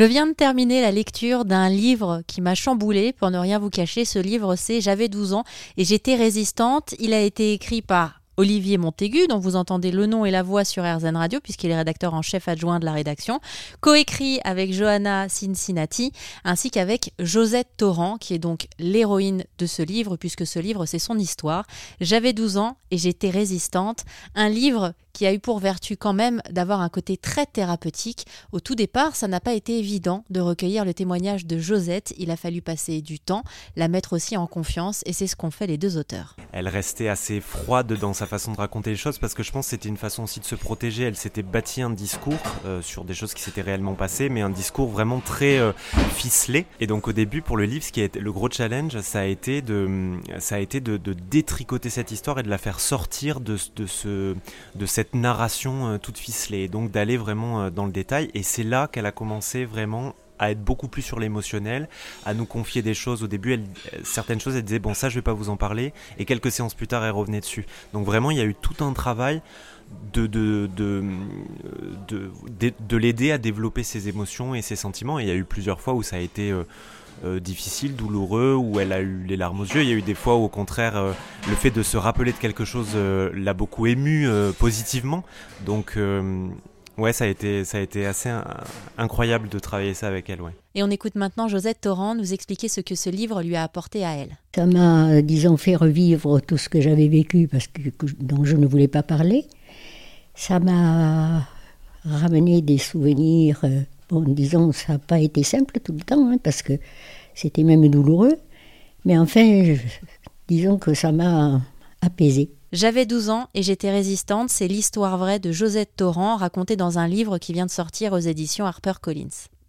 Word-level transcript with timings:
Je 0.00 0.06
viens 0.06 0.26
de 0.26 0.32
terminer 0.32 0.80
la 0.80 0.92
lecture 0.92 1.44
d'un 1.44 1.68
livre 1.68 2.22
qui 2.26 2.40
m'a 2.40 2.54
chamboulé, 2.54 3.12
pour 3.12 3.30
ne 3.30 3.36
rien 3.36 3.58
vous 3.58 3.68
cacher. 3.68 4.06
Ce 4.06 4.18
livre, 4.18 4.56
c'est 4.56 4.80
J'avais 4.80 5.10
12 5.10 5.34
ans 5.34 5.44
et 5.76 5.84
j'étais 5.84 6.14
résistante. 6.14 6.94
Il 6.98 7.12
a 7.12 7.20
été 7.20 7.52
écrit 7.52 7.82
par 7.82 8.22
Olivier 8.38 8.78
Montaigu, 8.78 9.26
dont 9.28 9.38
vous 9.38 9.56
entendez 9.56 9.90
le 9.90 10.06
nom 10.06 10.24
et 10.24 10.30
la 10.30 10.42
voix 10.42 10.64
sur 10.64 10.84
RZN 10.84 11.18
Radio, 11.18 11.38
puisqu'il 11.42 11.70
est 11.70 11.76
rédacteur 11.76 12.14
en 12.14 12.22
chef 12.22 12.48
adjoint 12.48 12.80
de 12.80 12.86
la 12.86 12.92
rédaction, 12.92 13.40
coécrit 13.82 14.40
avec 14.42 14.72
Johanna 14.72 15.28
Cincinnati, 15.28 16.12
ainsi 16.44 16.70
qu'avec 16.70 17.12
Josette 17.18 17.68
Torrent, 17.76 18.16
qui 18.16 18.32
est 18.32 18.38
donc 18.38 18.68
l'héroïne 18.78 19.44
de 19.58 19.66
ce 19.66 19.82
livre, 19.82 20.16
puisque 20.16 20.46
ce 20.46 20.58
livre, 20.58 20.86
c'est 20.86 20.98
son 20.98 21.18
histoire. 21.18 21.66
J'avais 22.00 22.32
12 22.32 22.56
ans 22.56 22.78
et 22.90 22.96
j'étais 22.96 23.28
résistante. 23.28 24.06
Un 24.34 24.48
livre 24.48 24.94
qui 25.12 25.26
a 25.26 25.32
eu 25.32 25.38
pour 25.38 25.58
vertu 25.58 25.96
quand 25.96 26.12
même 26.12 26.40
d'avoir 26.50 26.80
un 26.80 26.88
côté 26.88 27.16
très 27.16 27.46
thérapeutique. 27.46 28.26
Au 28.52 28.60
tout 28.60 28.74
départ, 28.74 29.16
ça 29.16 29.28
n'a 29.28 29.40
pas 29.40 29.54
été 29.54 29.78
évident 29.78 30.24
de 30.30 30.40
recueillir 30.40 30.84
le 30.84 30.94
témoignage 30.94 31.46
de 31.46 31.58
Josette. 31.58 32.14
Il 32.18 32.30
a 32.30 32.36
fallu 32.36 32.62
passer 32.62 33.00
du 33.00 33.20
temps, 33.20 33.42
la 33.76 33.88
mettre 33.88 34.12
aussi 34.12 34.36
en 34.36 34.46
confiance, 34.46 35.02
et 35.06 35.12
c'est 35.12 35.26
ce 35.26 35.36
qu'ont 35.36 35.50
fait 35.50 35.66
les 35.66 35.78
deux 35.78 35.96
auteurs. 35.96 36.36
Elle 36.52 36.68
restait 36.68 37.08
assez 37.08 37.40
froide 37.40 37.92
dans 37.94 38.12
sa 38.12 38.26
façon 38.26 38.52
de 38.52 38.56
raconter 38.56 38.90
les 38.90 38.96
choses 38.96 39.18
parce 39.18 39.34
que 39.34 39.42
je 39.42 39.52
pense 39.52 39.66
que 39.66 39.70
c'était 39.70 39.88
une 39.88 39.96
façon 39.96 40.24
aussi 40.24 40.40
de 40.40 40.44
se 40.44 40.54
protéger. 40.54 41.04
Elle 41.04 41.16
s'était 41.16 41.42
bâtie 41.42 41.82
un 41.82 41.90
discours 41.90 42.34
euh, 42.64 42.82
sur 42.82 43.04
des 43.04 43.14
choses 43.14 43.34
qui 43.34 43.42
s'étaient 43.42 43.62
réellement 43.62 43.94
passées, 43.94 44.28
mais 44.28 44.40
un 44.40 44.50
discours 44.50 44.88
vraiment 44.88 45.20
très 45.20 45.58
euh, 45.58 45.72
ficelé. 46.14 46.66
Et 46.80 46.86
donc 46.86 47.08
au 47.08 47.12
début, 47.12 47.42
pour 47.42 47.56
le 47.56 47.64
livre, 47.64 47.84
ce 47.84 47.92
qui 47.92 48.00
été 48.00 48.20
le 48.20 48.32
gros 48.32 48.50
challenge, 48.50 49.00
ça 49.00 49.20
a 49.20 49.24
été 49.24 49.62
de, 49.62 50.12
ça 50.38 50.56
a 50.56 50.58
été 50.58 50.80
de, 50.80 50.98
détricoter 51.30 51.90
cette 51.90 52.10
histoire 52.10 52.38
et 52.38 52.42
de 52.42 52.48
la 52.48 52.58
faire 52.58 52.80
sortir 52.80 53.40
de, 53.40 53.56
de, 53.76 53.86
ce, 53.86 54.34
de 54.74 54.86
cette 54.86 54.99
cette 55.00 55.14
narration 55.14 55.94
euh, 55.94 55.96
toute 55.98 56.18
ficelée, 56.18 56.68
donc 56.68 56.90
d'aller 56.90 57.16
vraiment 57.16 57.62
euh, 57.62 57.70
dans 57.70 57.86
le 57.86 57.90
détail. 57.90 58.30
Et 58.34 58.42
c'est 58.42 58.62
là 58.62 58.86
qu'elle 58.86 59.06
a 59.06 59.12
commencé 59.12 59.64
vraiment 59.64 60.14
à 60.38 60.50
être 60.50 60.62
beaucoup 60.62 60.88
plus 60.88 61.00
sur 61.00 61.18
l'émotionnel, 61.18 61.88
à 62.26 62.34
nous 62.34 62.44
confier 62.44 62.82
des 62.82 62.92
choses. 62.92 63.22
Au 63.22 63.26
début, 63.26 63.54
elle, 63.54 63.64
certaines 64.04 64.40
choses, 64.40 64.56
elle 64.56 64.62
disait 64.62 64.78
bon 64.78 64.92
ça, 64.92 65.08
je 65.08 65.14
vais 65.14 65.22
pas 65.22 65.32
vous 65.32 65.48
en 65.48 65.56
parler, 65.56 65.94
et 66.18 66.26
quelques 66.26 66.50
séances 66.50 66.74
plus 66.74 66.86
tard, 66.86 67.02
elle 67.02 67.12
revenait 67.12 67.40
dessus. 67.40 67.64
Donc 67.94 68.04
vraiment, 68.04 68.30
il 68.30 68.36
y 68.36 68.42
a 68.42 68.44
eu 68.44 68.54
tout 68.54 68.84
un 68.84 68.92
travail 68.92 69.40
de, 70.12 70.26
de, 70.26 70.68
de, 72.10 72.72
de 72.88 72.96
l'aider 72.96 73.32
à 73.32 73.38
développer 73.38 73.82
ses 73.82 74.08
émotions 74.08 74.54
et 74.54 74.62
ses 74.62 74.76
sentiments. 74.76 75.18
Et 75.18 75.24
il 75.24 75.28
y 75.28 75.32
a 75.32 75.36
eu 75.36 75.44
plusieurs 75.44 75.80
fois 75.80 75.94
où 75.94 76.02
ça 76.02 76.16
a 76.16 76.20
été 76.20 76.50
euh, 76.50 76.64
euh, 77.22 77.38
difficile, 77.38 77.96
douloureux, 77.96 78.54
où 78.54 78.80
elle 78.80 78.92
a 78.92 79.00
eu 79.00 79.24
les 79.28 79.36
larmes 79.36 79.60
aux 79.60 79.64
yeux. 79.64 79.82
Il 79.82 79.88
y 79.88 79.92
a 79.92 79.94
eu 79.94 80.00
des 80.00 80.14
fois 80.14 80.36
où, 80.36 80.44
au 80.44 80.48
contraire, 80.48 80.96
euh, 80.96 81.12
le 81.50 81.54
fait 81.54 81.70
de 81.70 81.82
se 81.82 81.98
rappeler 81.98 82.32
de 82.32 82.38
quelque 82.38 82.64
chose 82.64 82.92
euh, 82.94 83.30
l'a 83.34 83.52
beaucoup 83.52 83.86
ému 83.86 84.26
positivement. 84.58 85.22
Donc, 85.66 85.98
ouais, 86.96 87.12
ça 87.12 87.24
a 87.24 87.26
été, 87.26 87.64
ça 87.66 87.76
a 87.76 87.80
été 87.80 88.06
assez 88.06 88.30
incroyable 88.96 89.50
de 89.50 89.58
travailler 89.58 89.92
ça 89.92 90.08
avec 90.08 90.30
elle. 90.30 90.40
Ouais. 90.40 90.52
Et 90.74 90.82
on 90.82 90.88
écoute 90.88 91.14
maintenant 91.14 91.46
Josette 91.46 91.82
Torrent 91.82 92.14
nous 92.14 92.32
expliquer 92.32 92.68
ce 92.68 92.80
que 92.80 92.94
ce 92.94 93.10
livre 93.10 93.42
lui 93.42 93.56
a 93.56 93.64
apporté 93.64 94.04
à 94.04 94.14
elle. 94.14 94.38
Ça 94.54 94.64
m'a, 94.64 95.20
disons, 95.20 95.58
fait 95.58 95.76
revivre 95.76 96.40
tout 96.40 96.56
ce 96.56 96.70
que 96.70 96.80
j'avais 96.80 97.08
vécu 97.08 97.48
parce 97.48 97.66
que 97.66 97.82
dont 98.18 98.44
je 98.44 98.56
ne 98.56 98.66
voulais 98.66 98.88
pas 98.88 99.02
parler. 99.02 99.44
Ça 100.34 100.58
m'a 100.58 101.46
ramené 102.04 102.62
des 102.62 102.78
souvenirs 102.78 103.64
Bon, 104.10 104.24
disons, 104.26 104.72
ça 104.72 104.94
n'a 104.94 104.98
pas 104.98 105.20
été 105.20 105.44
simple 105.44 105.78
tout 105.78 105.92
le 105.92 106.00
temps, 106.00 106.28
hein, 106.28 106.36
parce 106.42 106.62
que 106.62 106.72
c'était 107.32 107.62
même 107.62 107.88
douloureux. 107.88 108.36
Mais 109.04 109.16
enfin, 109.16 109.76
disons 110.48 110.78
que 110.78 110.94
ça 110.94 111.12
m'a 111.12 111.60
apaisé. 112.00 112.50
J'avais 112.72 113.06
12 113.06 113.30
ans 113.30 113.48
et 113.54 113.62
j'étais 113.62 113.90
résistante, 113.90 114.50
c'est 114.50 114.66
l'histoire 114.66 115.16
vraie 115.16 115.38
de 115.38 115.52
Josette 115.52 115.92
Torrent 115.96 116.36
racontée 116.36 116.76
dans 116.76 116.98
un 116.98 117.06
livre 117.06 117.38
qui 117.38 117.52
vient 117.52 117.66
de 117.66 117.70
sortir 117.70 118.12
aux 118.12 118.18
éditions 118.18 118.66
HarperCollins. 118.66 119.48